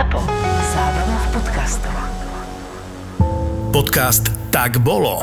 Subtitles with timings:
[0.00, 0.20] ZAPO.
[0.72, 1.92] Zábrná v podcastov.
[3.68, 5.20] Podcast Tak bolo.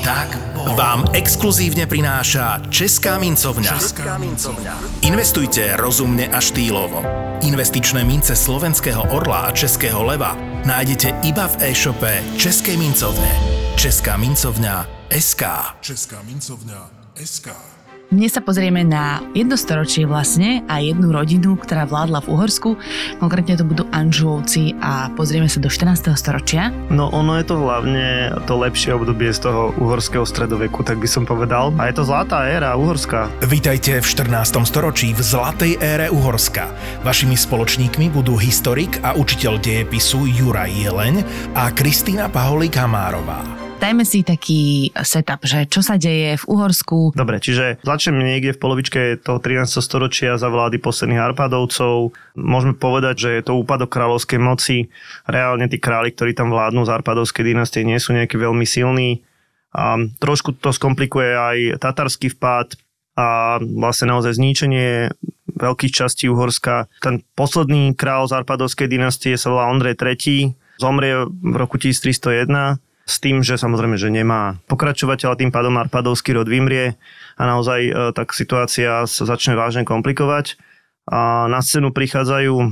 [0.00, 0.72] Tak bolo.
[0.72, 3.76] Vám exkluzívne prináša Česká mincovňa.
[3.76, 5.04] Česká mincovňa.
[5.04, 7.04] Investujte rozumne a štýlovo.
[7.44, 10.32] Investičné mince slovenského orla a českého leva
[10.64, 13.28] nájdete iba v e-shope Českej mincovne.
[13.76, 15.44] Česká mincovňa SK.
[15.84, 16.88] Česká mincovňa
[17.20, 17.73] SK.
[18.14, 22.78] Dnes sa pozrieme na jedno storočie vlastne a jednu rodinu, ktorá vládla v Uhorsku.
[23.18, 26.14] Konkrétne to budú Anžuovci a pozrieme sa do 14.
[26.14, 26.70] storočia.
[26.94, 31.26] No ono je to hlavne to lepšie obdobie z toho uhorského stredoveku, tak by som
[31.26, 31.74] povedal.
[31.74, 33.34] A je to zlatá éra uhorská.
[33.50, 34.62] Vítajte v 14.
[34.62, 36.70] storočí v zlatej ére Uhorska.
[37.02, 41.26] Vašimi spoločníkmi budú historik a učiteľ dejepisu Juraj Jeleň
[41.58, 43.63] a Kristýna Paholík Hamárová.
[43.84, 47.12] Dajme si taký setup, že čo sa deje v Uhorsku.
[47.12, 49.68] Dobre, čiže začneme niekde v polovičke toho 13.
[49.84, 52.16] storočia za vlády posledných Arpadovcov.
[52.32, 54.88] Môžeme povedať, že je to úpadok kráľovskej moci.
[55.28, 59.20] Reálne tí králi, ktorí tam vládnu z Arpadovskej dynastie, nie sú nejaký veľmi silní.
[59.76, 62.80] A trošku to skomplikuje aj tatarský vpád
[63.20, 65.12] a vlastne naozaj zničenie
[65.60, 66.88] veľkých častí Uhorska.
[67.04, 70.56] Ten posledný král z Arpadovskej dynastie sa volá Ondrej III.
[70.80, 76.48] Zomrie v roku 1301 s tým, že samozrejme, že nemá pokračovateľa, tým pádom Arpadovský rod
[76.48, 76.96] vymrie
[77.36, 80.56] a naozaj e, tak situácia sa začne vážne komplikovať.
[81.04, 82.66] A na scénu prichádzajú e,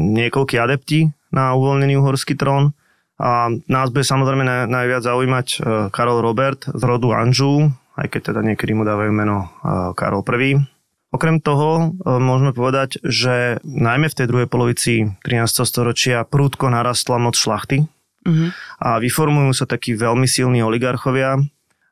[0.00, 2.72] niekoľkí adepti na uvoľnený uhorský trón
[3.20, 5.56] a nás bude samozrejme naj, najviac zaujímať e,
[5.92, 7.68] Karol Robert z rodu Anžu,
[8.00, 9.52] aj keď teda niekedy mu dávajú meno
[9.92, 10.64] Karol I.
[11.12, 15.68] Okrem toho môžeme povedať, že najmä v tej druhej polovici 13.
[15.68, 17.84] storočia prúdko narastla moc šlachty
[18.24, 18.48] uh-huh.
[18.80, 21.38] a vyformujú sa takí veľmi silní oligarchovia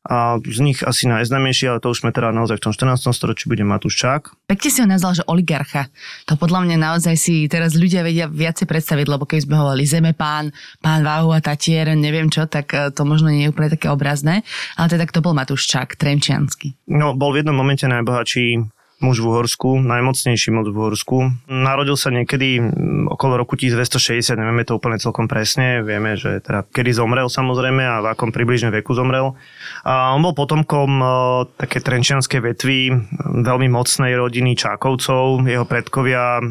[0.00, 3.12] a z nich asi najznamejší, ale to už sme teda naozaj v tom 14.
[3.12, 4.48] storočí, bude Matúš Čák.
[4.48, 5.92] Pekne si ho nazval, že oligarcha.
[6.24, 10.16] To podľa mňa naozaj si teraz ľudia vedia viacej predstaviť, lebo keď sme hovorili zeme
[10.16, 13.92] pán, pán Váhu a Tatier, neviem čo, tak e, to možno nie je úplne také
[13.92, 14.40] obrazné.
[14.80, 16.72] Ale teda kto bol Matúš Čák, Trenčiansky?
[16.88, 21.16] No, bol v jednom momente najbohatší muž v Uhorsku, najmocnejší muž v Uhorsku.
[21.48, 22.60] Narodil sa niekedy
[23.08, 28.04] okolo roku 1260, nevieme to úplne celkom presne, vieme, že teda kedy zomrel samozrejme a
[28.04, 29.34] v akom približne veku zomrel.
[29.82, 31.00] A on bol potomkom
[31.56, 32.78] také trenčianskej vetvy,
[33.40, 35.48] veľmi mocnej rodiny Čákovcov.
[35.48, 36.44] Jeho predkovia,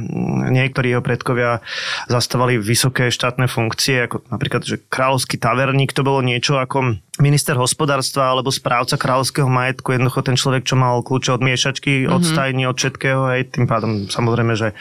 [0.50, 1.62] niektorí jeho predkovia
[2.10, 8.32] zastávali vysoké štátne funkcie, ako napríklad, že kráľovský taverník, to bolo niečo ako minister hospodárstva
[8.32, 12.16] alebo správca kráľovského majetku, jednoducho ten človek, čo mal kľúče od miešačky, mm-hmm.
[12.16, 14.72] od stajní, od všetkého, aj tým pádom samozrejme, že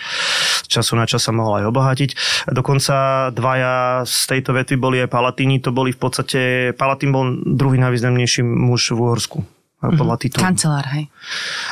[0.64, 2.10] z času na čas sa mohol aj obohatiť.
[2.54, 6.40] Dokonca dvaja z tejto vetvy boli aj Palatíni, to boli v podstate,
[6.78, 9.38] Palatín bol druhý najvýznamnejší muž v Uhorsku
[9.78, 10.22] podľa mhm.
[10.22, 10.42] titulu.
[10.42, 11.06] Kancelár, hej.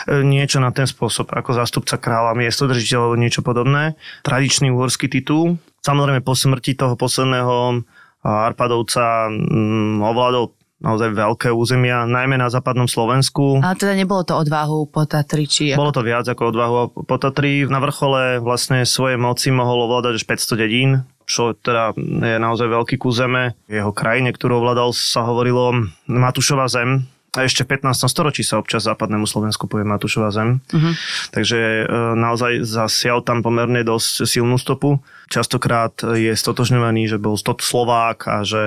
[0.07, 3.99] E, niečo na ten spôsob, ako zástupca kráľa, miestodržiteľ alebo niečo podobné.
[4.23, 5.59] Tradičný uhorský titul.
[5.83, 7.83] Samozrejme po smrti toho posledného
[8.27, 9.31] Arpadovca
[10.03, 13.65] ovládol naozaj veľké územia, najmä na západnom Slovensku.
[13.65, 15.49] Ale teda nebolo to odvahu po Tatri?
[15.49, 15.73] Či...
[15.73, 17.65] Bolo to viac ako odvahu po Tatri.
[17.65, 20.91] Na vrchole vlastne svoje moci mohol ovládať až 500 dedín,
[21.25, 23.57] čo teda je naozaj veľký kus zeme.
[23.67, 28.09] Jeho krajine, ktorú ovládal, sa hovorilo Matušová zem, a ešte v 15.
[28.09, 30.65] storočí sa občas západnému Slovensku povie Matúšova zem.
[30.73, 30.93] Uh-huh.
[31.37, 31.85] Takže e,
[32.17, 35.05] naozaj zasial tam pomerne dosť silnú stopu.
[35.29, 38.63] Častokrát je stotožňovaný, že bol stot Slovák a že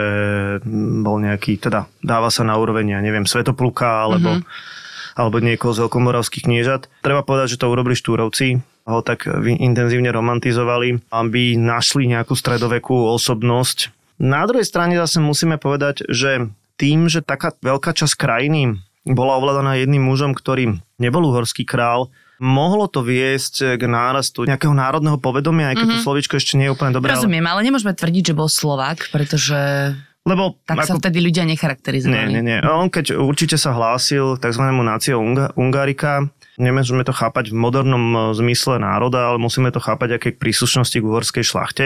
[1.02, 5.18] bol nejaký, teda dáva sa na úroveň, ja neviem, Svetopluka alebo, uh-huh.
[5.18, 6.92] alebo niekoho z veľkomoravských kniežat.
[7.02, 13.94] Treba povedať, že to urobili štúrovci, ho tak intenzívne romantizovali, aby našli nejakú stredovekú osobnosť.
[14.20, 19.76] Na druhej strane zase musíme povedať, že tým, že taká veľká časť krajiny bola ovládaná
[19.76, 22.08] jedným mužom, ktorý nebol uhorský král,
[22.40, 25.92] mohlo to viesť k nárastu nejakého národného povedomia, aj keď mm-hmm.
[25.92, 26.08] to mhm.
[26.08, 27.12] slovičko ešte nie je úplne dobré.
[27.12, 27.62] Rozumiem, ale...
[27.62, 29.60] ale nemôžeme tvrdiť, že bol Slovák, pretože
[30.28, 32.16] lebo tak ako, sa vtedy ľudia necharakterizovali.
[32.16, 32.60] Nie, nie, nie.
[32.62, 34.64] On keď určite sa hlásil tzv.
[34.84, 35.18] nácio
[35.58, 36.28] Ungarika,
[36.60, 41.00] nemôžeme to chápať v modernom e, zmysle národa, ale musíme to chápať aké k príslušnosti
[41.00, 41.86] k uhorskej šlachte.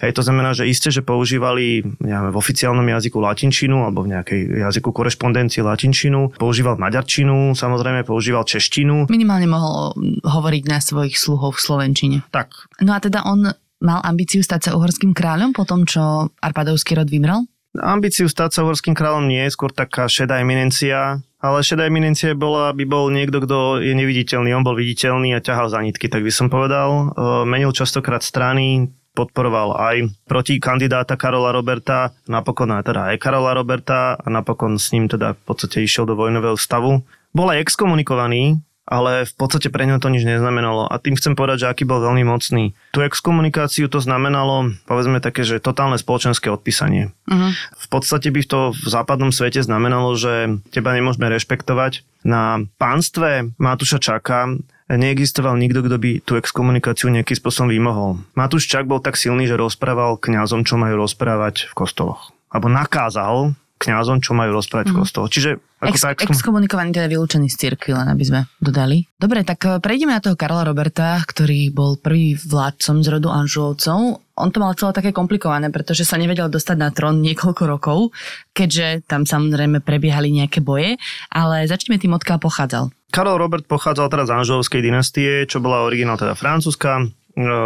[0.00, 4.40] Hej, to znamená, že isté, že používali neviem, v oficiálnom jazyku latinčinu alebo v nejakej
[4.68, 9.06] jazyku korešpondencii latinčinu, používal maďarčinu, samozrejme používal češtinu.
[9.10, 12.16] Minimálne mohol hovoriť na svojich sluhov v Slovenčine.
[12.30, 12.70] Tak.
[12.80, 13.50] No a teda on
[13.82, 17.46] mal ambíciu stať sa uhorským kráľom po tom, čo Arpadovský rod vymrel?
[17.72, 22.68] Ambíciu stať sa uhorským kráľom nie je skôr taká šedá eminencia, ale šedá eminencia bola,
[22.68, 24.52] aby bol niekto, kto je neviditeľný.
[24.52, 27.16] On bol viditeľný a ťahal za nitky, tak by som povedal.
[27.48, 34.16] Menil častokrát strany, podporoval aj proti kandidáta Karola Roberta, napokon aj teda aj Karola Roberta
[34.16, 37.04] a napokon s ním teda v podstate išiel do vojnového stavu.
[37.32, 40.90] Bol aj exkomunikovaný ale v podstate pre ňo to nič neznamenalo.
[40.90, 42.74] A tým chcem povedať, že aký bol veľmi mocný.
[42.90, 47.14] Tu exkomunikáciu to znamenalo, povedzme také, že totálne spoločenské odpísanie.
[47.30, 47.54] Uh-huh.
[47.56, 52.02] V podstate by to v západnom svete znamenalo, že teba nemôžeme rešpektovať.
[52.26, 54.50] Na pánstve Matúša Čaka
[54.96, 58.20] neexistoval nikto, kto by tú exkomunikáciu nejakým spôsobom vymohol.
[58.36, 62.32] Matúš Čak bol tak silný, že rozprával kňazom, čo majú rozprávať v kostoloch.
[62.52, 64.92] Alebo nakázal kňazom, čo majú rozprávať mm.
[64.94, 65.26] v kostole.
[65.26, 65.50] Čiže
[65.82, 66.22] ako Ex, tak...
[66.30, 69.02] Exkomunikovaný, teda vylúčený z cirkvi, len aby sme dodali.
[69.18, 74.22] Dobre, tak eh, prejdeme na toho Karola Roberta, ktorý bol prvý vládcom z rodu Anžulovcov.
[74.38, 78.14] On to mal celé také komplikované, pretože sa nevedel dostať na trón niekoľko rokov,
[78.54, 80.96] keďže tam samozrejme prebiehali nejaké boje,
[81.28, 82.84] ale začneme tým, odkiaľ pochádzal.
[83.12, 87.21] Karol Robert pochádzal teraz z Anželovskej dynastie, čo bola originál teda francúzska, E,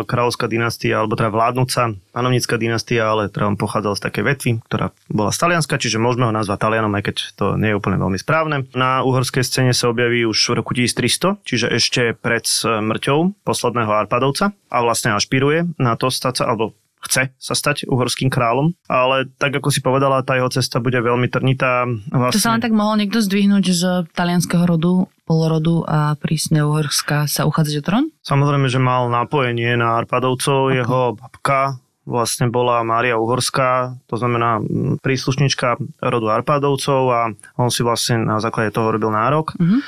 [0.06, 4.94] kráľovská dynastia, alebo teda vládnúca panovnícka dynastia, ale teda on pochádzal z takej vetvy, ktorá
[5.10, 8.18] bola z Talianska, čiže môžeme ho nazvať Talianom, aj keď to nie je úplne veľmi
[8.18, 8.64] správne.
[8.72, 14.54] Na uhorskej scéne sa objaví už v roku 1300, čiže ešte pred smrťou posledného Arpadovca
[14.70, 19.54] a vlastne ašpiruje na to stať sa, alebo chce sa stať uhorským kráľom, ale tak
[19.56, 21.86] ako si povedala, tá jeho cesta bude veľmi trnitá.
[22.10, 22.36] Vlastne...
[22.36, 23.82] To sa len tak mohol niekto zdvihnúť z
[24.16, 28.04] talianského rodu polorodu a prísne Uhorska sa uchádzať o trón?
[28.22, 30.82] Samozrejme, že mal napojenie na Arpadovcov, okay.
[30.82, 34.62] jeho babka vlastne bola Mária Uhorská, to znamená
[35.02, 37.20] príslušnička rodu Arpádovcov a
[37.58, 39.58] on si vlastne na základe toho robil nárok.
[39.58, 39.80] Mm-hmm.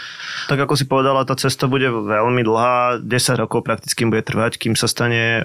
[0.51, 4.75] Tak ako si povedala, tá cesta bude veľmi dlhá, 10 rokov prakticky bude trvať, kým
[4.75, 5.43] sa stane e,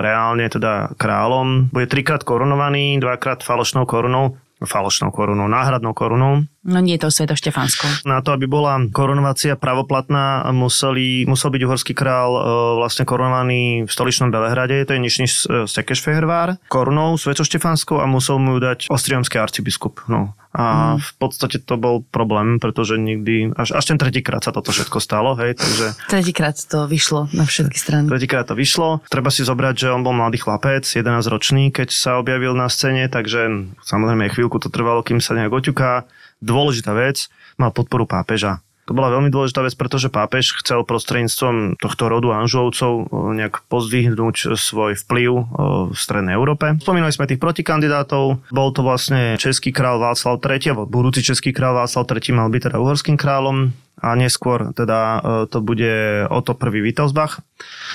[0.00, 1.68] reálne teda kráľom.
[1.68, 6.44] Bude trikrát korunovaný, dvakrát falošnou korunou, falošnou korunou, náhradnou korunou.
[6.64, 8.08] No nie je to Svetoštefanskou.
[8.08, 12.40] Na to, aby bola korunovácia pravoplatná, museli, musel byť uhorský král e,
[12.80, 15.30] vlastne korunovaný v stoličnom Belehrade, to je nič než
[15.68, 20.00] Sekešfehervár, korunou Svetoštefanskou a musel mu ju dať ostriomský arcibiskup.
[20.08, 20.32] No.
[20.54, 21.02] A mm.
[21.02, 25.34] v podstate to bol problém, pretože nikdy, až, až ten tretíkrát sa toto všetko stalo,
[25.34, 25.98] hej, takže...
[26.06, 28.06] Tretíkrát to vyšlo na všetky strany.
[28.06, 29.02] Tretíkrát to vyšlo.
[29.10, 33.10] Treba si zobrať, že on bol mladý chlapec, 11 ročný, keď sa objavil na scéne,
[33.10, 36.06] takže samozrejme chvíľku to trvalo, kým sa nejak oťuká.
[36.38, 37.26] Dôležitá vec,
[37.58, 38.62] mal podporu pápeža.
[38.84, 43.06] To bola veľmi dôležitá vec, pretože pápež chcel prostredníctvom tohto rodu Anžovcov eh,
[43.40, 45.44] nejak pozdvihnúť svoj vplyv eh,
[45.88, 46.76] v Strednej Európe.
[46.84, 48.44] Spomínali sme tých protikandidátov.
[48.52, 52.62] Bol to vlastne český král Václav III, alebo budúci český král Václav III mal byť
[52.68, 53.72] teda uhorským kráľom
[54.04, 55.94] a neskôr teda eh, to bude
[56.28, 57.40] o to prvý Wittelsbach.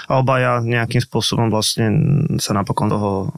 [0.09, 1.93] A obaja nejakým spôsobom vlastne
[2.41, 3.29] sa napokon toho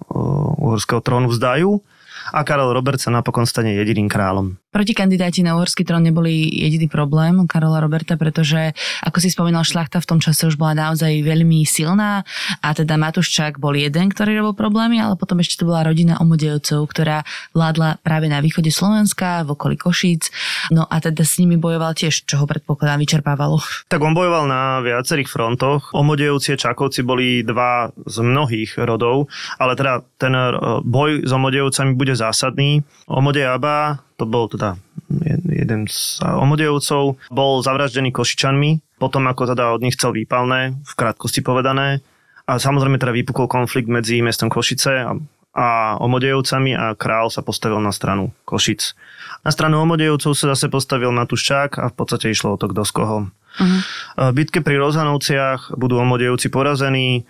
[0.56, 1.84] uhorského trónu vzdajú
[2.30, 4.62] a Karol Robert sa napokon stane jediným kráľom.
[4.72, 8.72] Protikandidáti na uhorský trón neboli jediný problém Karola Roberta, pretože,
[9.04, 12.24] ako si spomínal, šlachta v tom čase už bola naozaj veľmi silná
[12.64, 16.88] a teda Matúščák bol jeden, ktorý robil problémy, ale potom ešte tu bola rodina Omodejovcov,
[16.88, 20.32] ktorá vládla práve na východe Slovenska, v okolí Košíc.
[20.72, 23.60] No a teda s nimi bojoval tiež, čo ho predpokladám vyčerpávalo.
[23.92, 25.92] Tak on bojoval na viacerých frontoch.
[25.92, 29.28] Omodejovci a Čakovci boli dva z mnohých rodov,
[29.60, 30.32] ale teda ten
[30.88, 32.80] boj s Omodejovcami bude zásadný.
[33.12, 34.78] Omodej Aba to bol teda
[35.50, 41.42] jeden z omodejovcov, bol zavraždený Košičanmi, potom ako teda od nich chcel výpalné, v krátkosti
[41.42, 42.06] povedané.
[42.46, 45.12] A samozrejme teda vypukol konflikt medzi mestom Košice a,
[45.58, 48.94] a Omodejovcami a král sa postavil na stranu Košic.
[49.42, 52.92] Na stranu Omodejovcov sa zase postavil Matúščák a v podstate išlo o to, kto z
[52.94, 53.18] koho.
[53.26, 53.80] Uh-huh.
[54.32, 57.26] V bitke pri Rozhanovciach budú Omodejovci porazení,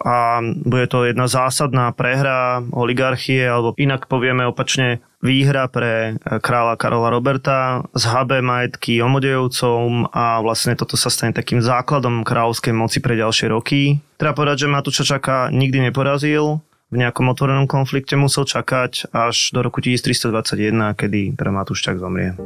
[0.00, 7.08] a bude to jedna zásadná prehra oligarchie, alebo inak povieme opačne výhra pre kráľa Karola
[7.08, 13.48] Roberta, zhabe majetky Omodejovcom a vlastne toto sa stane takým základom kráľovskej moci pre ďalšie
[13.48, 14.04] roky.
[14.20, 16.60] Treba povedať, že Matúša Čaka nikdy neporazil,
[16.94, 22.38] v nejakom otvorenom konflikte musel čakať až do roku 1321, kedy teda Matúš Čak zomrie.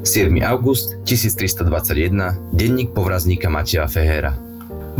[0.00, 0.32] 7.
[0.40, 4.51] august 1321, denník povrazníka Mateja Fehera.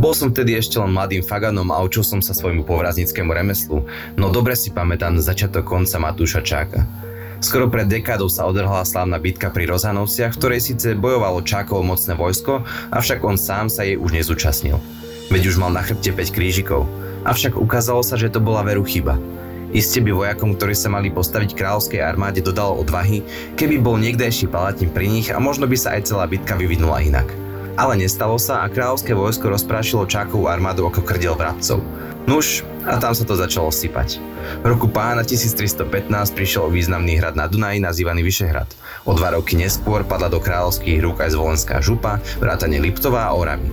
[0.02, 3.86] Bol som vtedy ešte len mladým faganom a učil som sa svojmu povraznickému remeslu,
[4.18, 6.82] no dobre si pamätám začiatok konca Matúša Čáka.
[7.38, 12.18] Skoro pred dekádou sa odrhla slávna bitka pri Rozanovciach, v ktorej síce bojovalo Čákovo mocné
[12.18, 14.82] vojsko, avšak on sám sa jej už nezúčastnil.
[15.30, 16.90] Veď už mal na chrbte 5 krížikov.
[17.22, 19.22] Avšak ukázalo sa, že to bola veru chyba.
[19.70, 23.22] Iste by vojakom, ktorí sa mali postaviť kráľovskej armáde, dodalo odvahy,
[23.54, 27.41] keby bol niekdejší palatín pri nich a možno by sa aj celá bitka vyvinula inak.
[27.72, 31.80] Ale nestalo sa a kráľovské vojsko rozprášilo Čákovú armádu ako krdel vrabcov.
[32.28, 34.20] Nuž, a tam sa to začalo sypať.
[34.62, 38.68] V roku pána 1315 prišiel významný hrad na Dunaji nazývaný Vyšehrad.
[39.08, 43.66] O dva roky neskôr padla do kráľovských rúk aj zvolenská župa, vrátane Liptová a Oravy.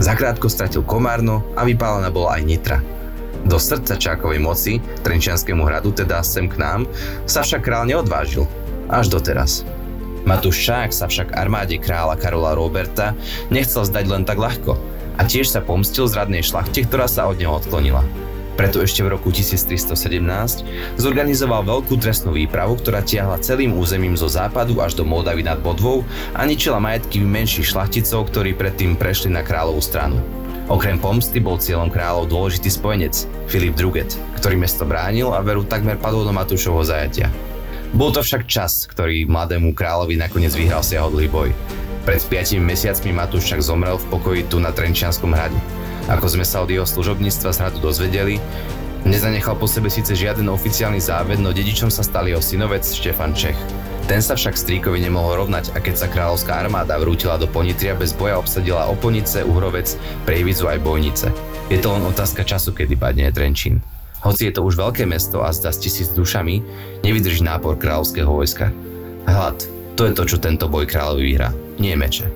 [0.00, 2.78] Zakrátko stratil Komárno a vypálená bola aj Nitra.
[3.46, 6.88] Do srdca Čákovej moci, Trenčianskému hradu, teda sem k nám,
[7.28, 8.48] sa však král neodvážil.
[8.90, 9.62] Až doteraz.
[10.26, 13.14] Matúš Čák sa však armáde kráľa Karola Roberta
[13.46, 14.74] nechcel zdať len tak ľahko
[15.16, 18.02] a tiež sa pomstil zradnej šlachte, ktorá sa od neho odklonila.
[18.58, 24.82] Preto ešte v roku 1317 zorganizoval veľkú trestnú výpravu, ktorá tiahla celým územím zo západu
[24.82, 26.02] až do Moldavy nad Bodvou
[26.34, 30.18] a ničila majetky menších šlachticov, ktorí predtým prešli na kráľovú stranu.
[30.66, 33.14] Okrem pomsty bol cieľom kráľov dôležitý spojenec,
[33.46, 37.30] Filip Druget, ktorý mesto bránil a veru takmer padol do Matúšovho zajatia.
[37.94, 41.50] Bol to však čas, ktorý mladému kráľovi nakoniec vyhral siahodlý boj.
[42.02, 45.58] Pred 5 mesiacmi Matúš však zomrel v pokoji tu na Trenčianskom hrade.
[46.06, 48.38] Ako sme sa od jeho služobníctva z hradu dozvedeli,
[49.02, 53.58] nezanechal po sebe síce žiaden oficiálny záved, no dedičom sa stal jeho synovec Štefan Čech.
[54.06, 58.14] Ten sa však strýkovi nemohol rovnať a keď sa kráľovská armáda vrútila do Ponitria, bez
[58.14, 61.26] boja obsadila Oponice, Uhrovec, Prejvizu aj Bojnice.
[61.66, 63.82] Je to len otázka času, kedy padne Trenčín.
[64.24, 66.62] Hoci je to už veľké mesto a zda s tisíc dušami,
[67.04, 68.72] nevydrží nápor kráľovského vojska.
[69.26, 69.58] Hlad,
[69.98, 72.28] to je to, čo tento boj kráľovi vyhrá, nie meče.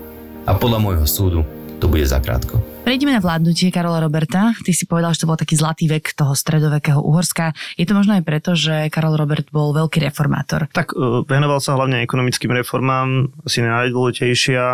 [0.49, 1.41] A podľa môjho súdu
[1.81, 2.61] to bude zakrátko.
[2.85, 4.53] Prejdeme na vládnutie Karola Roberta.
[4.53, 7.57] Ty si povedal, že to bol taký zlatý vek toho stredovekého Uhorska.
[7.77, 10.69] Je to možno aj preto, že Karol Robert bol veľký reformátor.
[10.73, 13.33] Tak e, venoval sa hlavne ekonomickým reformám.
[13.45, 14.65] Asi najdôležitejšia,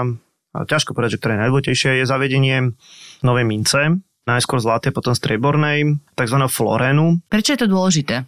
[0.57, 2.57] a ťažko povedať, že ktorá je najdôležitejšia, je zavedenie
[3.23, 6.39] novej mince, najskôr zlaté, potom striebornej, tzv.
[6.51, 7.23] florénu.
[7.31, 8.27] Prečo je to dôležité?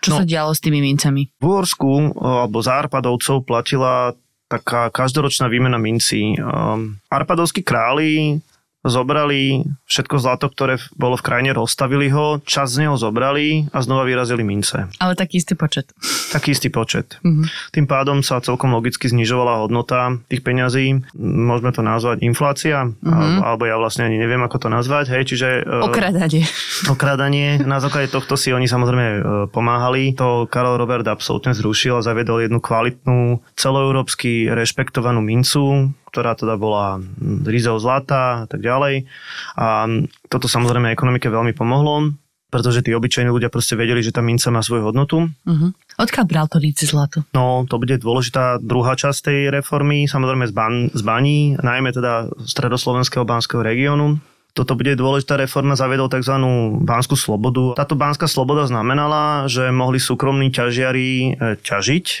[0.00, 0.18] Čo No.
[0.18, 1.28] sa dialo s tými mincami?
[1.36, 4.16] V Uhorsku e, alebo za Arpadovcov platila
[4.48, 6.34] taká každoročná výmena mincí.
[6.34, 8.40] Um, Arpadovskí králi
[8.80, 14.08] zobrali všetko zlato, ktoré bolo v krajine, rozstavili ho, čas z neho zobrali a znova
[14.08, 14.88] vyrazili mince.
[14.96, 15.92] Ale taký istý počet.
[16.32, 17.20] Taký istý počet.
[17.20, 17.44] Mhm.
[17.76, 21.04] Tým pádom sa celkom logicky znižovala hodnota tých peňazí.
[21.20, 25.12] Môžeme to nazvať inflácia, alebo, alebo ja vlastne ani neviem, ako to nazvať.
[25.12, 26.44] Hej, čiže e, Okradanie.
[26.94, 27.60] okradanie.
[27.60, 29.20] Na základe tohto si oni samozrejme e,
[29.52, 30.16] pomáhali.
[30.16, 36.98] To Karol Robert absolútne zrušil a zaviedol jednu kvalitnú, celoeurópsky rešpektovanú mincu, ktorá teda bola
[36.98, 39.06] mm, rizou zlata a tak ďalej.
[39.54, 39.86] A
[40.26, 42.12] toto samozrejme ekonomike veľmi pomohlo,
[42.50, 45.30] pretože tí obyčajní ľudia proste vedeli, že tá minca má svoju hodnotu.
[45.30, 45.70] Uh-huh.
[46.02, 47.22] Odkiaľ bral to líce zlato?
[47.30, 52.26] No, to bude dôležitá druhá časť tej reformy, samozrejme z, ban, z baní, najmä teda
[52.42, 54.18] stredoslovenského banského regiónu.
[54.50, 56.34] Toto bude dôležitá reforma, zaviedol tzv.
[56.82, 57.78] banskú slobodu.
[57.78, 62.16] Táto banská sloboda znamenala, že mohli súkromní ťažiari e, ťažiť e,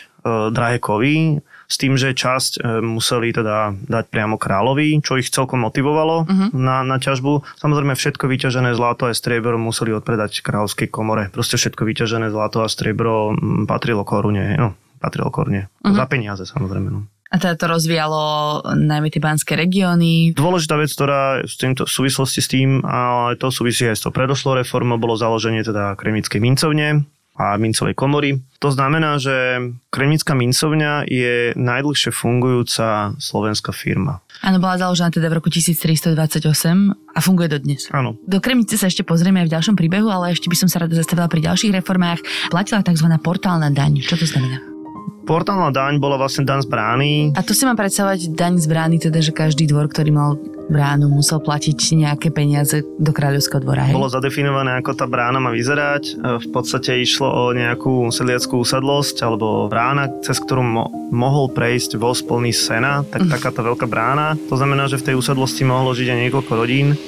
[0.54, 5.62] drahé kovy, s tým, že časť e, museli teda dať priamo kráľovi, čo ich celkom
[5.62, 6.50] motivovalo uh-huh.
[6.50, 7.46] na, na ťažbu.
[7.62, 11.30] Samozrejme všetko vyťažené zlato a striebro museli odpredať kráľovskej komore.
[11.30, 14.58] Proste všetko vyťažené zlato a striebro mm, patrilo korune.
[14.58, 15.70] No, patrilo korune.
[15.86, 15.94] Uh-huh.
[15.94, 16.90] Za peniaze samozrejme.
[16.90, 17.06] No.
[17.30, 18.22] A teda to rozvíjalo
[18.74, 20.34] najmä tie banské regióny.
[20.34, 24.10] Dôležitá vec, ktorá s týmto, v súvislosti s tým, ale to súvisí aj s tou
[24.10, 27.06] predošlou reformou, bolo založenie teda kremnickej mincovne
[27.40, 28.44] a mincovej komory.
[28.60, 29.56] To znamená, že
[29.88, 34.20] kremnická mincovňa je najdlhšie fungujúca slovenská firma.
[34.44, 36.12] Áno, bola založená teda v roku 1328
[36.92, 37.88] a funguje dodnes.
[37.96, 38.20] Áno.
[38.28, 40.92] Do Kremnice sa ešte pozrieme aj v ďalšom príbehu, ale ešte by som sa rada
[40.92, 42.20] zastavila pri ďalších reformách.
[42.52, 43.08] Platila tzv.
[43.24, 44.04] portálna daň.
[44.04, 44.69] Čo to znamená?
[45.30, 47.10] Portálna daň bola vlastne daň z brány.
[47.38, 50.34] A to si mám predstavovať daň z brány, teda, že každý dvor, ktorý mal
[50.66, 53.86] bránu, musel platiť nejaké peniaze do kráľovského dvora.
[53.86, 53.94] Hej?
[53.94, 56.18] Bolo zadefinované, ako tá brána má vyzerať.
[56.18, 62.26] V podstate išlo o nejakú sedliackú usadlosť alebo brána, cez ktorú mo- mohol prejsť voz
[62.26, 64.34] plný sena, tak takáto veľká brána.
[64.50, 66.98] To znamená, že v tej usadlosti mohlo žiť aj niekoľko rodín.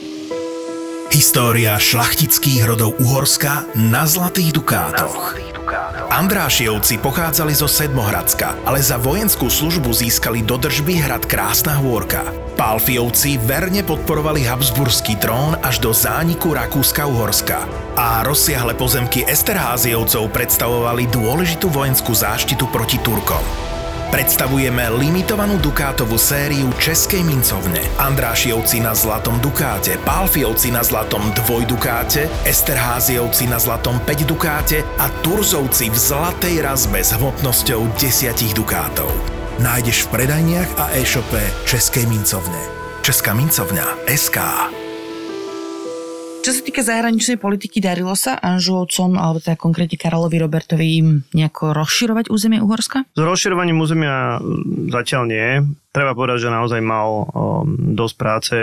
[1.11, 5.51] História šlachtických rodov Uhorska na Zlatých Dukátoch.
[6.12, 12.21] Andrášievci pochádzali zo Sedmohradska, ale za vojenskú službu získali do držby hrad Krásna Hôrka.
[12.52, 17.64] Pálfiovci verne podporovali Habsburský trón až do zániku Rakúska-Uhorska.
[17.97, 23.72] A rozsiahle pozemky Esterháziovcov predstavovali dôležitú vojenskú záštitu proti Turkom.
[24.12, 27.81] Predstavujeme limitovanú dukátovú sériu Českej mincovne.
[27.97, 35.88] Andrášiovci na zlatom dukáte, Pálfiovci na zlatom dvojdukáte, Esterháziovci na zlatom 5 dukáte a Turzovci
[35.88, 39.09] v zlatej razbe s hmotnosťou 10 dukátov.
[39.64, 42.61] Nájdeš v predajniach a e-shope Českej mincovne.
[43.00, 44.38] Česká mincovňa SK.
[46.42, 51.70] Čo sa týka zahraničnej politiky, darilo sa Anžuovcom, alebo teda konkrétne Karolovi Robertovi im nejako
[51.70, 53.06] rozširovať územie Uhorska?
[53.14, 55.62] S rozširovaním územia mm, zatiaľ nie.
[55.94, 58.54] Treba povedať, že naozaj mal um, dosť práce,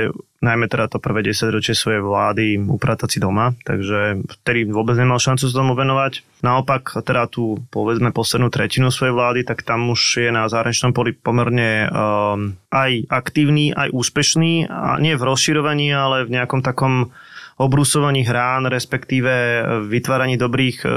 [0.44, 5.16] najmä teda to prvé 10 ročie svojej vlády upratať si doma, takže vtedy vôbec nemal
[5.16, 6.44] šancu sa tomu venovať.
[6.44, 11.16] Naopak, teda tú povedzme poslednú tretinu svojej vlády, tak tam už je na zahraničnom poli
[11.16, 17.16] pomerne um, aj aktívny, aj úspešný, a nie v rozširovaní, ale v nejakom takom
[17.60, 19.62] obrusovaní hrán, respektíve
[19.92, 20.88] vytváraní dobrých e,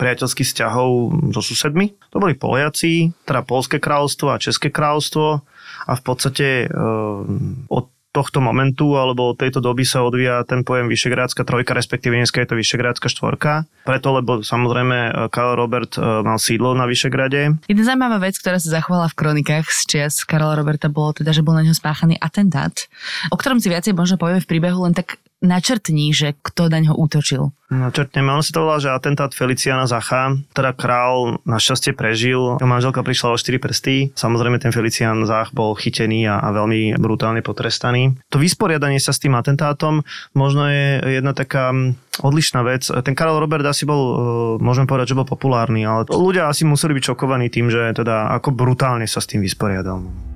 [0.00, 0.90] priateľských vzťahov
[1.36, 1.92] so susedmi.
[2.08, 5.44] To boli Poliaci, teda Polské kráľovstvo a České kráľovstvo
[5.86, 6.66] a v podstate e,
[7.68, 12.42] od tohto momentu alebo od tejto doby sa odvíja ten pojem Vyšegrádska trojka, respektíve dneska
[12.42, 13.70] je to Vyšegrádska štvorka.
[13.86, 17.60] Preto, lebo samozrejme Karl Robert e, mal sídlo na Vyšegrade.
[17.70, 21.46] Jedna zaujímavá vec, ktorá sa zachovala v kronikách z čias Karla Roberta, bolo teda, že
[21.46, 22.90] bol na ňo spáchaný atentát,
[23.30, 26.96] o ktorom si viacej možno povieme v príbehu, len tak načrtní, že kto na ňo
[26.96, 27.52] útočil.
[27.70, 28.34] Načrtneme.
[28.34, 30.34] On si to volá, že atentát Feliciana Zacha.
[30.50, 32.58] Teda král našťastie prežil.
[32.58, 34.10] Jeho manželka prišla o 4 prsty.
[34.18, 38.18] Samozrejme ten Felician Zach bol chytený a, a veľmi brutálne potrestaný.
[38.34, 40.02] To vysporiadanie sa s tým atentátom
[40.34, 41.72] možno je jedna taká
[42.20, 42.86] odlišná vec.
[42.88, 44.14] Ten Karol Robert asi bol, e,
[44.62, 48.52] môžeme povedať, že bol populárny, ale ľudia asi museli byť šokovaní tým, že teda ako
[48.52, 50.29] brutálne sa s tým vysporiadal.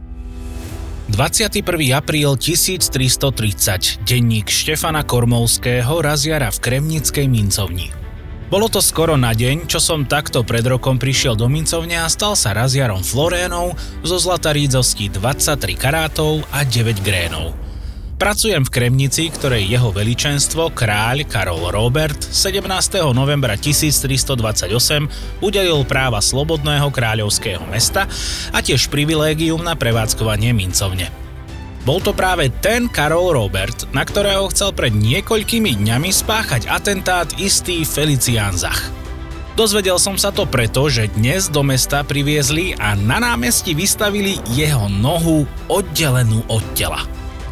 [1.14, 1.94] 21.
[1.94, 7.94] apríl 1330, denník Štefana Kormovského raziara v Kremnickej mincovni.
[8.50, 12.34] Bolo to skoro na deň, čo som takto pred rokom prišiel do mincovne a stal
[12.34, 17.54] sa raziarom Florénov zo zlatarídzovský 23 karátov a 9 grénov–
[18.14, 22.62] Pracujem v Kremnici, ktorej jeho veličenstvo, kráľ Karol Robert, 17.
[23.10, 24.70] novembra 1328
[25.42, 28.06] udelil práva slobodného kráľovského mesta
[28.54, 31.10] a tiež privilégium na prevádzkovanie mincovne.
[31.82, 37.82] Bol to práve ten Karol Robert, na ktorého chcel pred niekoľkými dňami spáchať atentát istý
[37.82, 38.94] Felicián Zach.
[39.58, 44.86] Dozvedel som sa to preto, že dnes do mesta priviezli a na námestí vystavili jeho
[44.86, 47.02] nohu oddelenú od tela.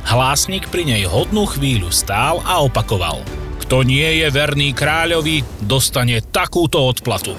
[0.02, 3.22] Hlásnik pri nej hodnú chvíľu stál a opakoval.
[3.62, 7.38] Kto nie je verný kráľovi, dostane takúto odplatu.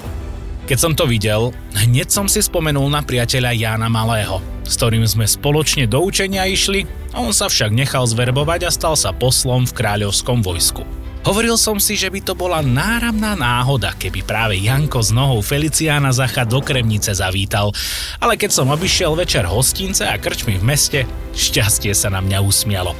[0.64, 5.28] Keď som to videl, hneď som si spomenul na priateľa Jána Malého, s ktorým sme
[5.28, 10.40] spoločne do učenia išli, on sa však nechal zverbovať a stal sa poslom v kráľovskom
[10.40, 11.03] vojsku.
[11.24, 16.12] Hovoril som si, že by to bola náramná náhoda, keby práve Janko s nohou Feliciána
[16.12, 17.72] Zacha do Kremnice zavítal,
[18.20, 21.00] ale keď som obišiel večer hostince a krčmi v meste,
[21.32, 22.92] šťastie sa na mňa usmialo.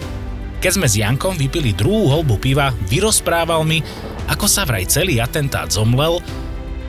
[0.64, 3.84] Keď sme s Jankom vypili druhú holbu piva, vyrozprával mi,
[4.24, 6.24] ako sa vraj celý atentát zomlel,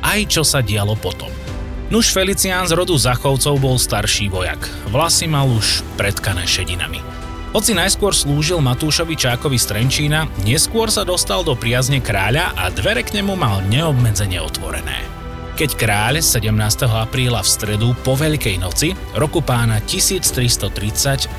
[0.07, 1.27] aj čo sa dialo potom.
[1.91, 4.63] Nuž Felicián z rodu Zachovcov bol starší vojak.
[4.87, 7.24] Vlasy mal už predkané šedinami.
[7.55, 12.99] Hoci najskôr slúžil Matúšovi Čákovi z Trenčína, neskôr sa dostal do priazne kráľa a dvere
[12.99, 15.07] k nemu mal neobmedzene otvorené.
[15.55, 16.51] Keď kráľ 17.
[16.83, 20.67] apríla v stredu po Veľkej noci roku pána 1330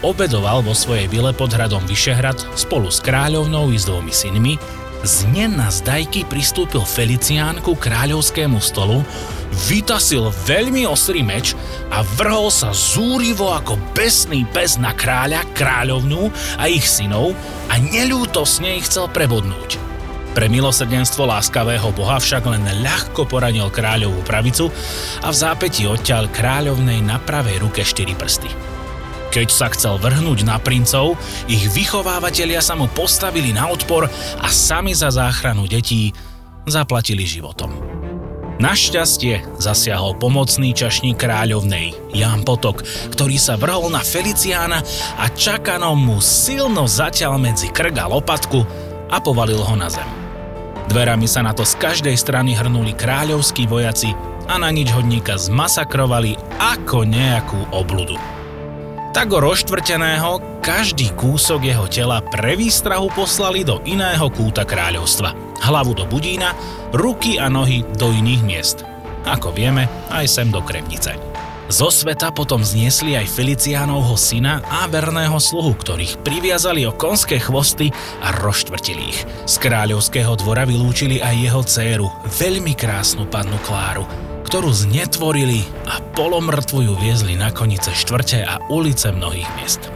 [0.01, 4.57] obedoval vo svojej vile pod hradom Vyšehrad spolu s kráľovnou i s dvomi synmi,
[5.05, 9.05] z na zdajky pristúpil Felicián ku kráľovskému stolu,
[9.69, 11.53] vytasil veľmi ostrý meč
[11.93, 16.29] a vrhol sa zúrivo ako besný pes na kráľa, kráľovnú
[16.61, 17.37] a ich synov
[17.69, 19.81] a neľútosne ich chcel prebodnúť.
[20.37, 24.69] Pre milosrdenstvo láskavého boha však len ľahko poranil kráľovú pravicu
[25.25, 28.76] a v zápäti odťal kráľovnej na pravej ruke štyri prsty.
[29.37, 34.09] Keď sa chcel vrhnúť na princov, ich vychovávateľia sa mu postavili na odpor
[34.40, 36.16] a sami za záchranu detí
[36.64, 37.68] zaplatili životom.
[38.57, 42.81] Našťastie zasiahol pomocný čašník kráľovnej, Jan Potok,
[43.12, 44.81] ktorý sa vrhol na Feliciána
[45.20, 48.64] a čakanom mu silno zaťal medzi krk a lopatku
[49.12, 50.09] a povalil ho na zem.
[50.88, 54.16] Dverami sa na to z každej strany hrnuli kráľovskí vojaci
[54.49, 58.16] a na nič hodníka zmasakrovali ako nejakú obludu.
[59.17, 65.33] Tak go roštvrteného každý kúsok jeho tela pre výstrahu poslali do iného kúta kráľovstva.
[65.65, 66.53] Hlavu do Budína,
[66.93, 68.85] ruky a nohy do iných miest.
[69.25, 71.17] Ako vieme, aj sem do Kremnice.
[71.73, 77.89] Zo sveta potom zniesli aj Feliciánovho syna a verného sluhu, ktorých priviazali o konské chvosty
[78.21, 79.25] a roštvrtili ich.
[79.49, 84.05] Z kráľovského dvora vylúčili aj jeho dceru, veľmi krásnu pannu Kláru,
[84.47, 89.91] ktorú znetvorili a polomrtvu ju viezli na konice štvrte a ulice mnohých miest.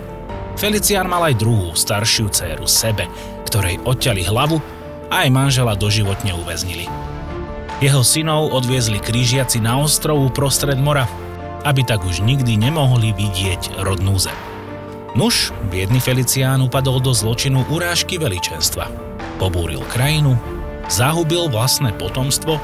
[0.59, 3.07] Felicián mal aj druhú, staršiu dceru Sebe,
[3.47, 4.59] ktorej odťali hlavu
[5.07, 6.91] a aj manžela doživotne uväznili.
[7.79, 11.07] Jeho synov odviezli krížiaci na ostrovu prostred mora,
[11.63, 14.37] aby tak už nikdy nemohli vidieť rodnú zem.
[15.15, 18.91] Nuž, biedný Felicián upadol do zločinu urážky veličenstva.
[19.39, 20.35] Pobúril krajinu,
[20.91, 22.61] zahubil vlastné potomstvo,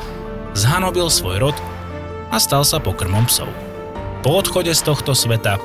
[0.52, 1.56] zhanobil svoj rod
[2.36, 3.48] a stal sa pokrmom psov.
[4.20, 5.56] Po odchode z tohto sveta,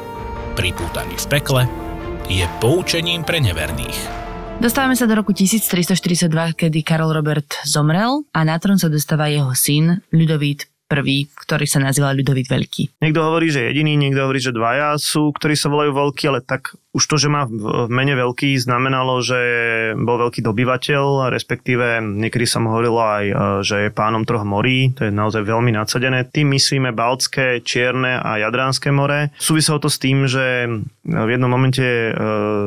[0.55, 1.61] pripútaný v pekle,
[2.31, 3.99] je poučením pre neverných.
[4.63, 9.51] Dostávame sa do roku 1342, kedy Karol Robert zomrel a na trón sa dostáva jeho
[9.51, 13.03] syn Ľudovít prvý, ktorý sa nazýva Ľudovít Veľký.
[13.03, 16.71] Niekto hovorí, že jediný, niekto hovorí, že dvaja sú, ktorí sa volajú Veľký, ale tak
[16.91, 19.39] už to, že má v mene veľký, znamenalo, že
[19.95, 25.07] bol veľký dobyvateľ, respektíve niekedy som hovoril aj, e, že je pánom troch morí, to
[25.07, 26.27] je naozaj veľmi nadsadené.
[26.27, 29.31] Tým myslíme Baltské, Čierne a Jadránske more.
[29.39, 30.67] Súviselo to s tým, že
[31.07, 32.11] v jednom momente e,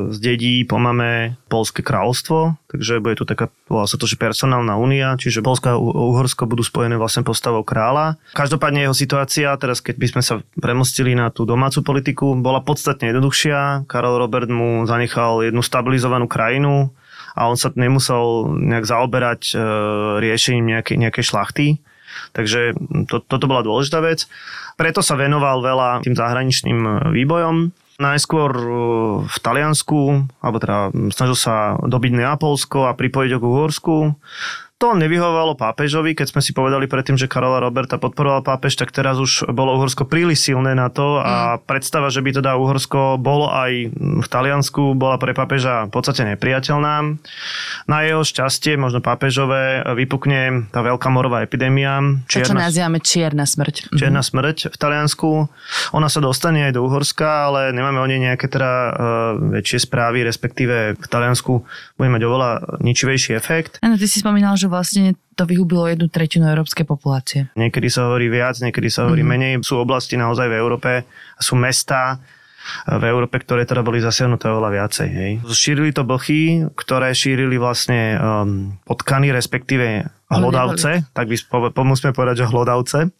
[0.08, 5.20] z dedí pomáme Polské kráľovstvo, takže bude tu taká, volá sa to, že personálna únia,
[5.20, 8.16] čiže Polska a Uhorsko budú spojené vlastne postavou kráľa.
[8.32, 13.12] Každopádne jeho situácia, teraz keď by sme sa premostili na tú domácu politiku, bola podstatne
[13.12, 13.84] jednoduchšia.
[13.84, 16.90] Karol Robert mu zanechal jednu stabilizovanú krajinu
[17.34, 19.56] a on sa nemusel nejak zaoberať e,
[20.22, 21.66] riešením nejakej, nejakej šlachty.
[22.30, 22.78] Takže
[23.10, 24.30] to, toto bola dôležitá vec.
[24.78, 27.74] Preto sa venoval veľa tým zahraničným výbojom.
[27.98, 28.64] Najskôr e,
[29.26, 33.96] v Taliansku, alebo teda snažil sa dobiť Neapolsko a pripojiť ho k Uhorsku.
[34.82, 39.22] To nevyhovovalo pápežovi, keď sme si povedali predtým, že Karola Roberta podporoval pápež, tak teraz
[39.22, 41.62] už bolo Uhorsko príliš silné na to a mm.
[41.62, 46.94] predstava, že by teda Uhorsko bolo aj v Taliansku, bola pre pápeža v podstate nepriateľná.
[47.86, 52.02] Na jeho šťastie, možno pápežové, vypukne tá veľká morová epidémia.
[52.26, 53.94] Čierna, to, čo nazývame čierna smrť.
[53.94, 54.28] Čierna mm.
[54.28, 55.30] smrť v Taliansku.
[55.94, 58.92] Ona sa dostane aj do Uhorska, ale nemáme o nej nejaké teda uh,
[59.54, 61.62] väčšie správy, respektíve v Taliansku
[61.94, 62.50] bude mať oveľa
[62.82, 63.78] ničivejší efekt.
[63.78, 67.40] Áno, ty si spomínal, že vlastne to vyhubilo jednu tretinu európskej populácie.
[67.54, 69.62] Niekedy sa hovorí viac, niekedy sa hovorí mm-hmm.
[69.62, 69.66] menej.
[69.66, 71.06] Sú oblasti naozaj v Európe,
[71.38, 72.18] sú mesta,
[72.88, 75.08] v Európe, ktoré teda boli zasiahnuté oveľa viacej.
[75.08, 75.32] Hej.
[75.52, 81.36] Šírili to blchy, ktoré šírili vlastne um, potkany, respektíve hlodavce, tak by
[81.84, 83.12] musíme povedať, že hlodavce.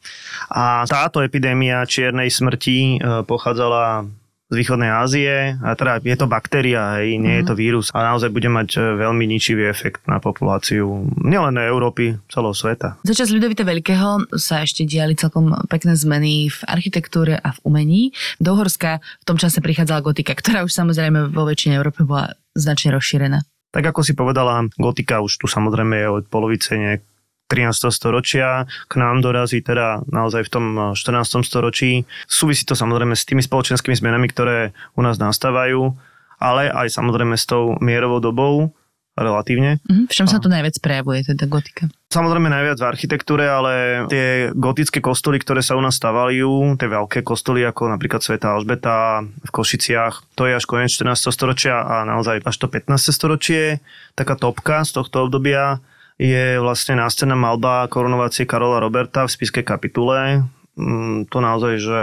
[0.50, 4.08] A táto epidémia čiernej smrti uh, pochádzala
[4.52, 7.38] z východnej Ázie a teda je to baktéria, hej, nie mm.
[7.40, 7.61] je to mhm.
[7.61, 13.00] vírus a naozaj bude mať e, veľmi ničivý efekt na populáciu nielen Európy, celého sveta.
[13.09, 18.02] Začas Ľudovita Veľkého sa ešte diali celkom pekné zmeny v architektúre a v umení.
[18.37, 22.92] Do Uhorska v tom čase prichádzala gotika, ktorá už samozrejme vo väčšine Európy bola značne
[22.92, 23.42] rozšírená.
[23.74, 27.02] Tak ako si povedala, gotika už tu samozrejme je od polovice nejak
[27.48, 27.92] 13.
[27.92, 30.64] storočia, k nám dorazí teda naozaj v tom
[30.96, 31.44] 14.
[31.44, 32.09] storočí.
[32.24, 35.92] Súvisí to samozrejme s tými spoločenskými zmenami, ktoré u nás nastávajú,
[36.40, 38.72] ale aj samozrejme s tou mierovou dobou,
[39.14, 39.78] relatívne.
[39.87, 41.87] Mm, v čom sa to najviac prejavuje, teda gotika?
[42.11, 47.22] Samozrejme najviac v architektúre, ale tie gotické kostoly, ktoré sa u nás stavajú, tie veľké
[47.22, 51.30] kostoly ako napríklad Sveta Alžbeta v Košiciach, to je až koniec 14.
[51.30, 53.14] storočia a naozaj až to 15.
[53.14, 53.78] storočie.
[54.18, 55.78] Taká topka z tohto obdobia
[56.18, 60.46] je vlastne náscenná malba korunovacie Karola Roberta v spiskej kapitule.
[60.74, 62.00] Mm, to naozaj, že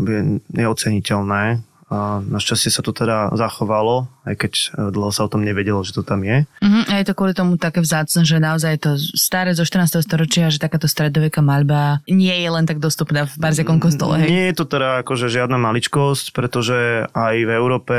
[0.00, 0.20] je
[0.52, 5.84] neoceniteľné a našťastie sa to teda zachovalo, aj keď e, dlho sa o tom nevedelo,
[5.84, 6.48] že to tam je.
[6.48, 6.82] Uh-huh.
[6.88, 10.00] A je to kvôli tomu také vzácne, že naozaj to staré zo 14.
[10.00, 14.24] storočia, že takáto stredoveká maľba nie je len tak dostupná v barziakom kostole.
[14.24, 14.28] Hej?
[14.32, 17.96] Nie je to teda akože žiadna maličkosť, pretože aj v Európe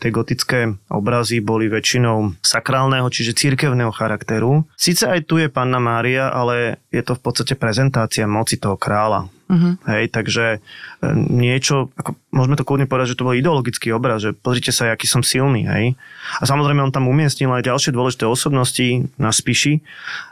[0.00, 4.64] tie gotické obrazy boli väčšinou sakrálneho, čiže církevného charakteru.
[4.80, 9.28] Sice aj tu je Panna Mária, ale je to v podstate prezentácia moci toho kráľa.
[9.44, 9.76] Uh-huh.
[9.84, 14.32] Hej, takže e, niečo, ako, môžeme to kľudne povedať, že to bol ideologický obraz, že
[14.32, 15.68] pozrite sa, aký som silný.
[15.68, 16.00] Hej.
[16.40, 19.84] A samozrejme on tam umiestnil aj ďalšie dôležité osobnosti na spíši,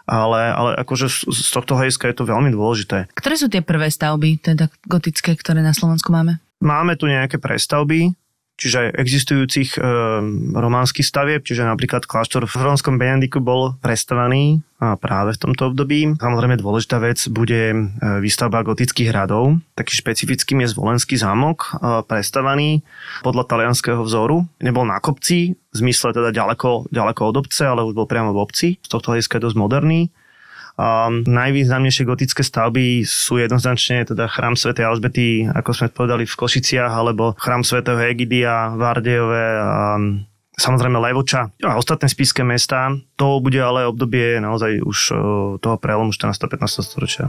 [0.09, 3.13] ale, ale akože z, z tohto hejska je to veľmi dôležité.
[3.13, 6.41] Ktoré sú tie prvé stavby, teda gotické, ktoré na Slovensku máme?
[6.63, 8.15] Máme tu nejaké prestavby,
[8.63, 9.81] čiže existujúcich e,
[10.55, 16.19] románskych stavieb, čiže napríklad kláštor v Hronskom Benediku bol prestavaný a práve v tomto období.
[16.19, 17.77] Samozrejme dôležitá vec bude e,
[18.23, 19.59] výstavba gotických hradov.
[19.75, 22.87] Taký špecifickým je Zvolenský zámok, e, prestavaný
[23.27, 24.47] podľa talianského vzoru.
[24.63, 28.43] Nebol na kopci, v zmysle teda ďaleko, ďaleko od obce, ale už bol priamo v
[28.43, 28.69] obci.
[28.79, 30.01] Z tohto hľadiska je dosť moderný.
[30.81, 34.73] A najvýznamnejšie gotické stavby sú jednoznačne teda chrám Sv.
[34.73, 37.85] Alžbety, ako sme povedali v Košiciach, alebo chrám Sv.
[37.85, 40.01] Egidia v Ardejove a
[40.53, 42.93] samozrejme Levoča a ostatné spíske mesta.
[43.21, 44.99] To bude ale obdobie naozaj už
[45.61, 46.37] toho prelomu 14.
[46.41, 46.89] 15.
[46.89, 47.29] storočia.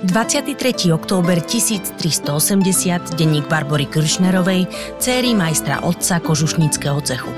[0.00, 0.56] 23.
[0.96, 4.64] október 1380, denník Barbory Kiršnerovej,
[4.96, 7.28] céry majstra otca kožušníckého cechu.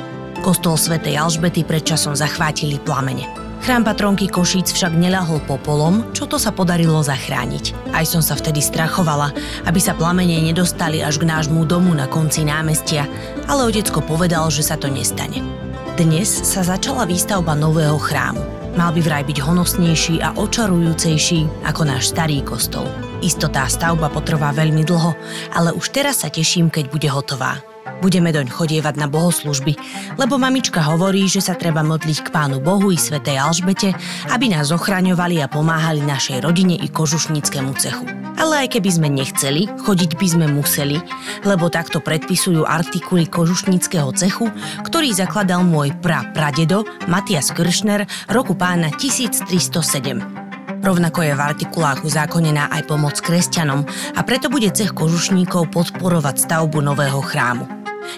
[0.47, 3.42] Kostol svätej Alžbety predčasom zachvátili plamene.
[3.63, 7.95] Chrám patronky Košíc však neľahol popolom, čo to sa podarilo zachrániť.
[7.95, 9.31] Aj som sa vtedy strachovala,
[9.71, 13.07] aby sa plamene nedostali až k nášmu domu na konci námestia,
[13.47, 15.47] ale otecko povedal, že sa to nestane.
[15.95, 18.43] Dnes sa začala výstavba nového chrámu.
[18.75, 22.91] Mal by vraj byť honosnejší a očarujúcejší ako náš starý kostol.
[23.23, 25.15] Istotá stavba potrvá veľmi dlho,
[25.55, 27.63] ale už teraz sa teším, keď bude hotová.
[28.03, 29.79] Budeme doň chodievať na bohoslužby,
[30.19, 33.95] lebo mamička hovorí, že sa treba modliť k Pánu Bohu i Svetej Alžbete,
[34.31, 38.07] aby nás ochraňovali a pomáhali našej rodine i kožušníckému cechu.
[38.43, 40.99] Ale aj keby sme nechceli, chodiť by sme museli,
[41.47, 44.51] lebo takto predpisujú artikuly kožušníckého cechu,
[44.83, 50.42] ktorý zakladal môj pra pradedo Matias Kiršner roku pána 1307.
[50.83, 53.87] Rovnako je v artikulách uzákonená aj pomoc kresťanom
[54.19, 57.71] a preto bude cech kožušníkov podporovať stavbu nového chrámu.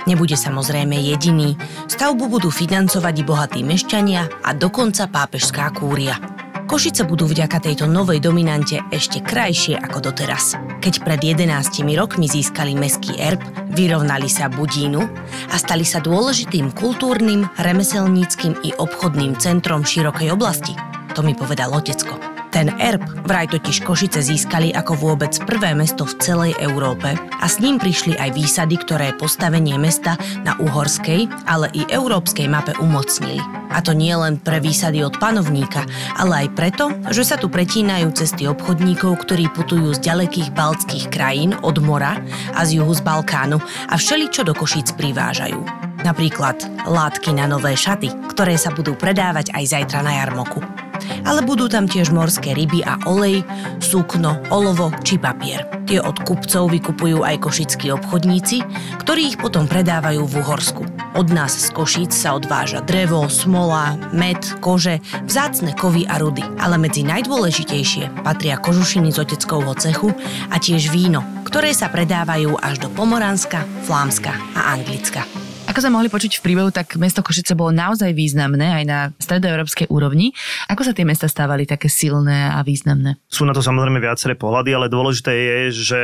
[0.08, 1.60] Nebude samozrejme jediný,
[1.92, 6.16] stavbu budú financovať i bohatí mešťania a dokonca pápežská kúria.
[6.64, 10.56] Košice budú vďaka tejto novej dominante ešte krajšie ako doteraz.
[10.80, 13.44] Keď pred 11 rokmi získali meský erb,
[13.76, 15.04] vyrovnali sa Budínu
[15.52, 20.72] a stali sa dôležitým kultúrnym, remeselníckým i obchodným centrom širokej oblasti.
[21.12, 22.23] To mi povedal otecko.
[22.64, 27.60] Ten erb vraj totiž Košice získali ako vôbec prvé mesto v celej Európe a s
[27.60, 30.16] ním prišli aj výsady, ktoré postavenie mesta
[30.48, 33.36] na uhorskej, ale i európskej mape umocnili.
[33.68, 35.84] A to nie len pre výsady od panovníka,
[36.16, 41.52] ale aj preto, že sa tu pretínajú cesty obchodníkov, ktorí putujú z ďalekých baltských krajín
[41.60, 42.16] od mora
[42.56, 43.60] a z juhu z Balkánu
[43.92, 45.60] a všeli čo do Košíc privážajú.
[46.00, 50.73] Napríklad látky na nové šaty, ktoré sa budú predávať aj zajtra na jarmoku
[51.24, 53.42] ale budú tam tiež morské ryby a olej,
[53.80, 55.66] sukno, olovo či papier.
[55.84, 58.64] Tie od kupcov vykupujú aj košickí obchodníci,
[59.04, 60.82] ktorí ich potom predávajú v Uhorsku.
[61.14, 66.42] Od nás z Košíc sa odváža drevo, smola, med, kože, vzácne kovy a rudy.
[66.58, 70.10] Ale medzi najdôležitejšie patria kožušiny z oteckovho cechu
[70.50, 75.43] a tiež víno, ktoré sa predávajú až do Pomoránska, Flámska a Anglicka.
[75.74, 79.90] Ako sme mohli počuť v príbehu, tak mesto Košice bolo naozaj významné aj na stredoeurópskej
[79.90, 80.30] úrovni.
[80.70, 83.18] Ako sa tie mesta stávali také silné a významné?
[83.26, 86.02] Sú na to samozrejme viaceré pohľady, ale dôležité je, že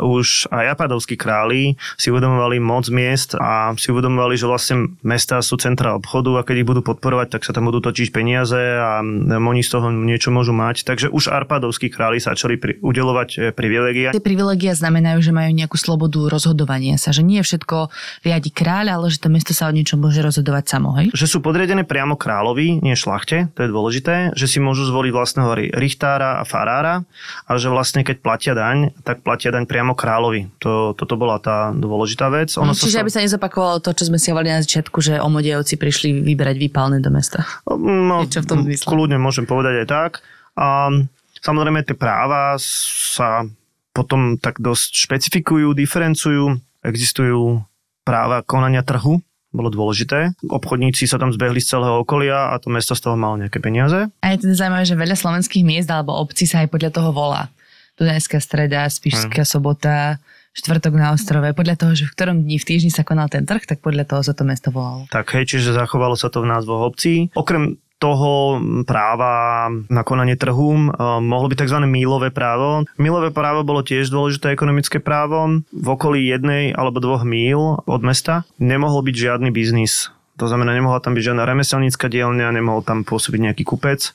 [0.00, 5.56] už aj apadovskí králi si uvedomovali moc miest a si uvedomovali, že vlastne mesta sú
[5.56, 9.00] centra obchodu a keď ich budú podporovať, tak sa tam budú točiť peniaze a
[9.36, 10.84] oni z toho niečo môžu mať.
[10.84, 14.10] Takže už arpadovskí králi začali pri, udelovať e, privilegia.
[14.16, 17.92] Tie privilegia znamenajú, že majú nejakú slobodu rozhodovania sa, že nie všetko
[18.26, 21.12] riadi kráľ, ale že to mesto sa o niečom môže rozhodovať samo, hej?
[21.14, 25.50] Že sú podriadené priamo kráľovi, nie šlachte, to je dôležité, že si môžu zvoliť vlastného
[25.76, 27.06] richtára a farára
[27.46, 30.50] a že vlastne keď platia daň, tak platia daň priamo priamo kráľovi.
[30.58, 32.50] To, toto bola tá dôležitá vec.
[32.58, 33.02] Ono Čiže sa...
[33.06, 36.98] aby sa nezopakovalo to, čo sme si hovorili na začiatku, že omodievci prišli vyberať výpalné
[36.98, 37.46] do mesta.
[37.70, 38.90] No, v tom zmysle.
[38.90, 40.12] Kľudne môžem povedať aj tak.
[40.58, 40.90] A
[41.38, 43.46] samozrejme tie práva sa
[43.94, 46.58] potom tak dosť špecifikujú, diferencujú.
[46.82, 47.62] Existujú
[48.02, 49.22] práva konania trhu,
[49.54, 50.34] bolo dôležité.
[50.50, 54.10] Obchodníci sa tam zbehli z celého okolia a to mesto z toho malo nejaké peniaze.
[54.22, 57.54] A je teda zaujímavé, že veľa slovenských miest alebo obcí sa aj podľa toho volá.
[57.96, 59.50] Dunajská streda, Spišská hmm.
[59.50, 60.20] sobota,
[60.56, 61.48] štvrtok na ostrove.
[61.52, 64.20] Podľa toho, že v ktorom dni v týždni sa konal ten trh, tak podľa toho
[64.24, 65.04] sa to mesto volalo.
[65.12, 67.28] Tak hej, čiže zachovalo sa to v názvoch obcí.
[67.36, 71.80] Okrem toho práva na konanie trhu mohlo byť tzv.
[71.88, 72.84] mílové právo.
[73.00, 75.64] Mílové právo bolo tiež dôležité ekonomické právo.
[75.72, 80.12] V okolí jednej alebo dvoch míl od mesta nemohol byť žiadny biznis.
[80.36, 84.12] To znamená, nemohla tam byť žiadna remeselnícka dielňa, nemohol tam pôsobiť nejaký kupec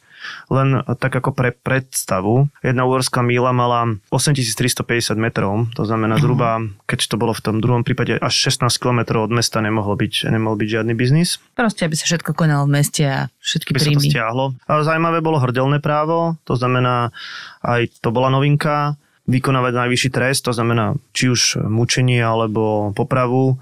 [0.54, 6.22] len tak ako pre predstavu, jedna uhorská míla mala 8350 metrov, to znamená mhm.
[6.22, 6.50] zhruba,
[6.86, 10.58] keď to bolo v tom druhom prípade, až 16 km od mesta nemohlo byť, nemohol
[10.62, 11.42] byť žiadny biznis.
[11.58, 13.98] Proste, aby sa všetko konalo v meste a všetky by príjmy.
[13.98, 14.46] sa to stiahlo.
[14.70, 17.10] Ale zaujímavé bolo hrdelné právo, to znamená,
[17.66, 18.96] aj to bola novinka,
[19.30, 23.62] vykonávať najvyšší trest, to znamená či už mučenie alebo popravu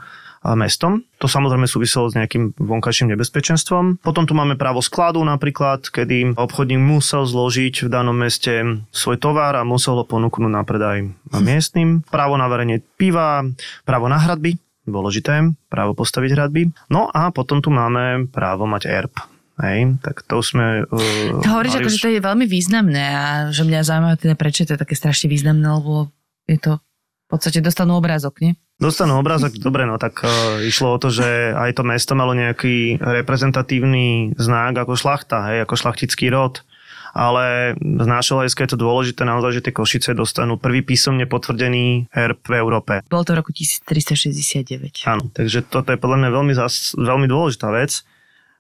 [0.56, 1.04] mestom.
[1.20, 4.00] To samozrejme súviselo s nejakým vonkajším nebezpečenstvom.
[4.00, 9.60] Potom tu máme právo skladu napríklad, kedy obchodník musel zložiť v danom meste svoj tovar
[9.60, 11.12] a musel ho ponúknuť na predaj
[11.44, 12.08] miestnym.
[12.08, 13.44] Právo na varenie piva,
[13.84, 14.56] právo na hradby,
[14.88, 16.72] dôležité, právo postaviť hradby.
[16.88, 19.14] No a potom tu máme právo mať erb.
[19.60, 20.88] Hej, tak to sme...
[20.88, 21.96] Uh, to hovoríš, ako, už...
[22.00, 25.28] že to je veľmi významné a že mňa zaujímavé teda, prečo je to také strašne
[25.28, 26.08] významné, lebo
[26.48, 28.56] je to v podstate dostanú obrázok, nie?
[28.80, 32.96] Dostanú obrázok, dobre, no tak uh, išlo o to, že aj to mesto malo nejaký
[32.96, 36.64] reprezentatívny znak ako šlachta, hej, ako šlachtický rod.
[37.12, 42.08] Ale z nášho hľadiska je to dôležité naozaj, že tie Košice dostanú prvý písomne potvrdený
[42.14, 43.02] herb v Európe.
[43.10, 45.10] Bolo to v roku 1369.
[45.10, 48.06] Áno, takže toto je podľa mňa veľmi, zas, veľmi dôležitá vec.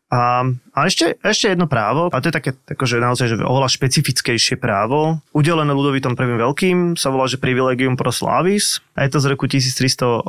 [0.09, 0.41] A,
[0.73, 5.21] a ešte, ešte jedno právo, a to je také akože naozaj že oveľa špecifickejšie právo,
[5.37, 9.45] udelené ľudovitom prvým veľkým, sa volá, že privilegium pro slavis, a je to z roku
[9.45, 10.25] 1381.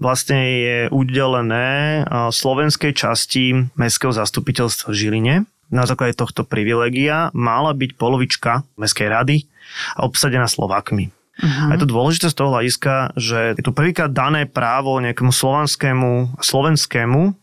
[0.00, 1.68] Vlastne je udelené
[2.08, 5.34] slovenskej časti Mestského zastupiteľstva v Žiline.
[5.68, 9.36] Na základe tohto privilegia mala byť polovička Mestskej rady
[10.00, 11.12] obsadená Slovakmi.
[11.12, 11.68] Uh-huh.
[11.68, 16.40] A je to dôležité z toho hľadiska, že je tu prvýkrát dané právo nejakému slovanskému,
[16.44, 17.41] slovenskému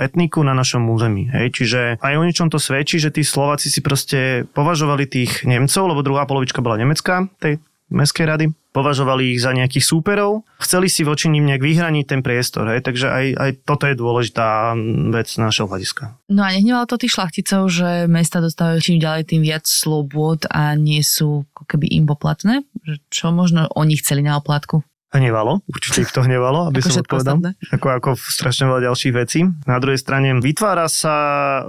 [0.00, 1.28] etniku na našom území.
[1.28, 1.46] Hej.
[1.52, 6.00] Čiže aj o niečom to svedčí, že tí Slováci si proste považovali tých Nemcov, lebo
[6.00, 7.60] druhá polovička bola nemecká, tej
[7.92, 12.72] mestskej rady, považovali ich za nejakých súperov, chceli si voči ním nejak vyhraniť ten priestor,
[12.72, 14.72] hej, takže aj, aj toto je dôležitá
[15.12, 16.16] vec z našho hľadiska.
[16.32, 20.72] No a nehnevalo to tých šlachticov, že mesta dostávajú čím ďalej tým viac slobôd a
[20.72, 22.64] nie sú ako keby im poplatné?
[23.12, 24.80] Čo možno oni chceli na oplatku?
[25.12, 27.36] Hnevalo, určite ich to hnevalo, aby Ako som odpovedal.
[27.68, 29.44] Ako, ako strašne veľa ďalších vecí.
[29.68, 31.16] Na druhej strane vytvára sa
[31.60, 31.62] e,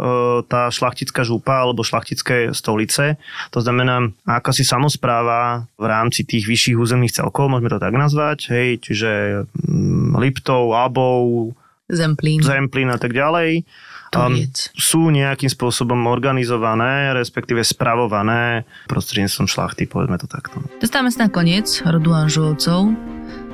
[0.48, 3.20] tá šlachtická župa alebo šlachtické stolice.
[3.52, 8.48] To znamená akási samozpráva v rámci tých vyšších územných celkov, môžeme to tak nazvať.
[8.48, 9.12] Hej, čiže
[9.52, 11.52] mm, Liptov, Abov,
[11.92, 13.68] Zemplín, Zemplín a tak ďalej.
[14.14, 14.70] Turiec.
[14.78, 20.62] sú nejakým spôsobom organizované, respektíve spravované prostredníctvom šlachty, povedzme to takto.
[20.78, 22.94] Dostávame sa na koniec rodu Anžulovcov,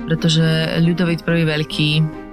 [0.09, 0.43] pretože
[0.83, 1.89] Ľudovít prvý veľký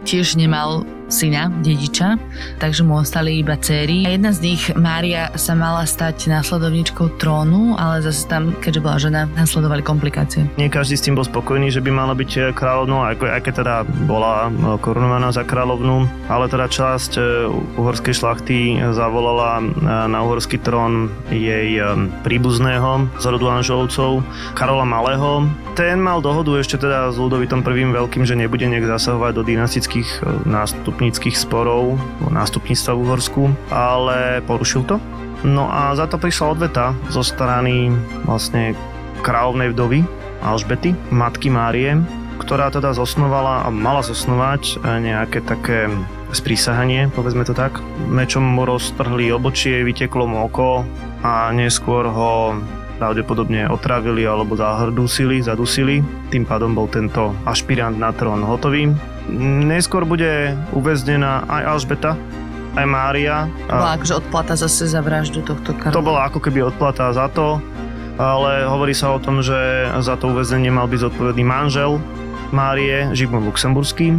[0.08, 2.18] tiež nemal syna, dediča,
[2.58, 4.06] takže mu ostali iba céry.
[4.06, 8.98] A jedna z nich, Mária, sa mala stať následovničkou trónu, ale zase tam, keďže bola
[8.98, 10.50] žena, nasledovali komplikácie.
[10.58, 13.74] Nie každý s tým bol spokojný, že by mala byť eh, kráľovnou, aj, keď teda
[14.06, 17.24] bola eh, korunovaná za kráľovnú, ale teda časť eh,
[17.78, 18.58] uhorskej šlachty
[18.92, 19.60] zavolala
[20.08, 21.78] na uhorský trón jej
[22.24, 24.24] príbuzného z rodu Anžovcov,
[24.56, 25.46] Karola Malého.
[25.76, 30.08] Ten mal dohodu ešte teda s Ludovitom prvým veľkým, že nebude nejak zasahovať do dynastických
[30.96, 34.96] nástupníckých sporov, nástupníctva v Uhorsku, ale porušil to.
[35.44, 37.92] No a za to prišla odveta zo strany
[38.24, 38.72] vlastne
[39.20, 40.09] kráľovnej vdovy
[40.40, 42.00] Alžbety, matky Márie,
[42.40, 45.92] ktorá teda zosnovala a mala zosnovať nejaké také
[46.32, 47.76] sprísahanie, povedzme to tak.
[48.09, 50.80] Mečom mu roztrhli obočie, vyteklo mu oko
[51.20, 52.56] a neskôr ho
[52.96, 56.00] pravdepodobne otravili alebo zahrdusili, zadusili.
[56.32, 58.88] Tým pádom bol tento ašpirant na trón hotový.
[59.66, 62.14] Neskôr bude uväznená aj Alžbeta,
[62.78, 63.50] aj Mária.
[63.66, 65.96] Bola akože odplata zase za vraždu tohto Karola.
[65.96, 67.58] To bola ako keby odplata za to,
[68.16, 71.98] ale hovorí sa o tom, že za to uväznenie mal byť zodpovedný manžel
[72.54, 74.14] Márie, Žigmund Luxemburský.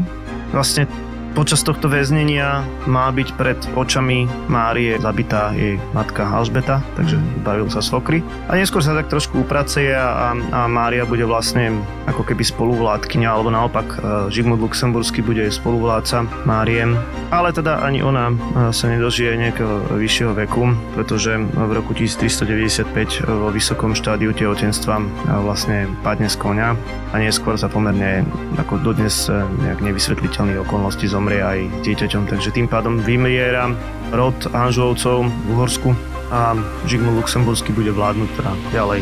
[0.51, 0.91] Vlastne
[1.37, 7.77] počas tohto väznenia má byť pred očami Márie zabitá jej matka Alžbeta, takže bavil sa
[7.77, 8.25] svokry.
[8.49, 11.77] A neskôr sa tak trošku upraceje a, a Mária bude vlastne
[12.09, 13.97] ako keby spoluvládkyňa, alebo naopak e,
[14.33, 16.97] Žigmund Luxemburský bude spoluvládca Máriem.
[17.29, 18.35] Ale teda ani ona e,
[18.73, 25.05] sa nedožije nejakého vyššieho veku, pretože v roku 1395 vo vysokom štádiu tehotenstva e,
[25.45, 26.73] vlastne padne z konia
[27.13, 28.25] a neskôr sa pomerne
[28.57, 33.67] ako dodnes nejak nevysvetliteľných okolností zomrie aj dieťaťom, takže tým pádom vymiera
[34.15, 35.91] rod Anžovcov v Uhorsku
[36.31, 36.55] a
[36.87, 39.01] Žigmund Luxemburský bude vládnuť teda ďalej.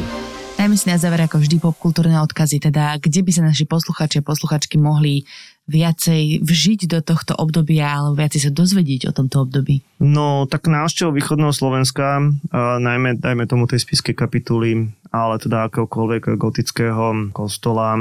[0.56, 4.26] Dajme si na záver ako vždy popkultúrne odkazy, teda kde by sa naši posluchači a
[4.26, 5.28] posluchačky mohli
[5.66, 9.82] viacej vžiť do tohto obdobia alebo viacej sa dozvedieť o tomto období?
[9.98, 12.22] No, tak návštev východného Slovenska,
[12.56, 17.96] najmä, dajme tomu tej spiskej kapituly, ale teda akéhokoľvek gotického kostola,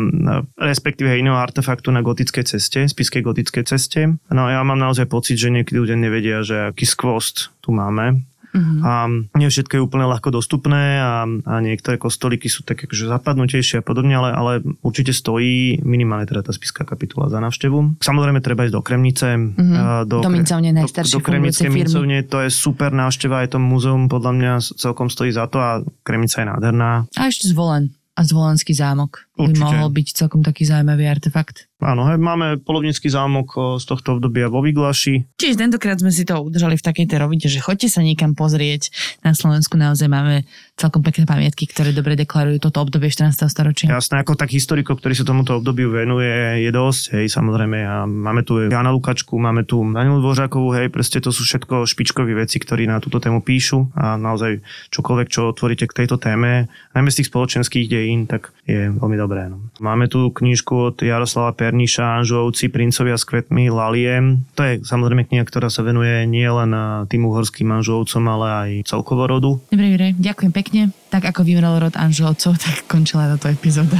[0.58, 4.18] respektíve iného artefaktu na gotickej ceste, spiskej gotickej ceste.
[4.34, 8.26] No ja mám naozaj pocit, že niekedy ľudia nevedia, že aký skvost tu máme.
[8.54, 8.76] Mhm.
[8.86, 8.90] A
[9.34, 13.84] nie všetko je úplne ľahko dostupné a, a niektoré kostolíky sú také akože zapadnutejšie a
[13.84, 17.98] podobne, ale, ale určite stojí minimálne teda tá spiská kapitula za návštevu.
[17.98, 19.26] Samozrejme treba ísť do Kremnice.
[19.34, 20.06] Mhm.
[20.06, 21.82] Do, Do Mincovne, do, najstaršie do fungujúcej firmy.
[21.82, 25.82] Mincovne, to je super návšteva, aj to múzeum podľa mňa celkom stojí za to a
[26.06, 26.90] Kremnica je nádherná.
[27.18, 29.66] A ešte zvolen a zvolenský zámok Určite.
[29.66, 31.66] mohol byť celkom taký zaujímavý artefakt.
[31.82, 35.36] Áno, hej, máme polovnícky zámok o, z tohto obdobia vo Vyglaši.
[35.36, 38.88] Čiže tentokrát sme si to udržali v takej tej rovine, že choďte sa niekam pozrieť.
[39.20, 43.36] Na Slovensku naozaj máme celkom pekné pamiatky, ktoré dobre deklarujú toto obdobie 14.
[43.50, 43.92] storočia.
[43.92, 47.78] Jasné, ako tak historikov, ktorí sa tomuto obdobiu venuje, je dosť, hej, samozrejme.
[47.84, 52.32] A máme tu Jana Lukačku, máme tu Danielu Dvořákovú, hej, proste to sú všetko špičkové
[52.38, 57.10] veci, ktorí na túto tému píšu a naozaj čokoľvek, čo otvoríte k tejto téme, najmä
[57.12, 59.48] z tých spoločenských dejín, tak je veľmi dobré.
[59.48, 59.64] No.
[59.80, 64.44] Máme tu knižku od Jaroslava Perniša, Anžovci, Princovia s kvetmi, Lalie.
[64.54, 66.70] To je samozrejme kniha, ktorá sa venuje nielen
[67.08, 69.56] tým uhorským Anžovcom, ale aj celkovo rodu.
[69.72, 70.80] Dobre, Jure, ďakujem pekne.
[71.08, 73.98] Tak ako vymrel rod Anželovcov, tak končila táto epizóda.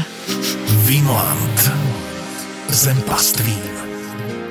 [0.85, 1.59] Vinland.
[2.75, 3.61] Zem pastvín.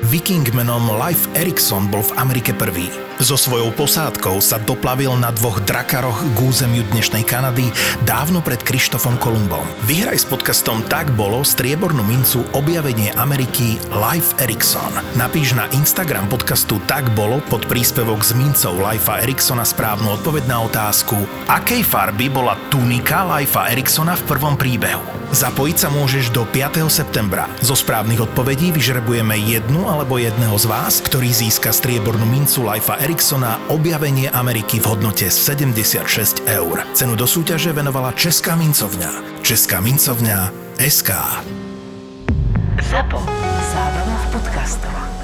[0.07, 3.02] Viking menom Life Erikson bol v Amerike prvý.
[3.23, 7.71] So svojou posádkou sa doplavil na dvoch drakaroch k územiu dnešnej Kanady
[8.03, 9.63] dávno pred Krištofom Kolumbom.
[9.87, 14.91] Vyhraj s podcastom Tak bolo striebornú mincu objavenie Ameriky Life Erikson.
[15.15, 20.67] Napíš na Instagram podcastu Tak bolo pod príspevok s mincov Lifea Eriksona správnu odpoveď na
[20.67, 21.15] otázku,
[21.47, 25.23] akej farby bola tunika Lifea Eriksona v prvom príbehu.
[25.33, 26.85] Zapojiť sa môžeš do 5.
[26.93, 27.49] septembra.
[27.57, 33.61] Zo správnych odpovedí vyžrebujeme jednu alebo jedného z vás, ktorý získa striebornú mincu Lifea Eriksona
[33.69, 36.81] objavenie Ameriky v hodnote 76 eur.
[36.97, 39.37] Cenu do súťaže venovala Česká mincovňa.
[39.45, 40.49] Česká mincovňa
[40.81, 41.13] SK.
[42.81, 43.21] ZAPO.
[43.69, 45.22] Zábrná v podcastovách.